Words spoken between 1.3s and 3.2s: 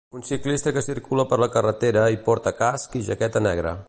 per la carretera i porta casc i